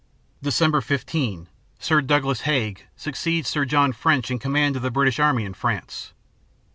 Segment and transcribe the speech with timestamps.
[0.43, 0.83] Dec.
[1.05, 1.47] 15
[1.77, 6.11] Sir Douglas Haig succeeds Sir John French in command of the British army in France.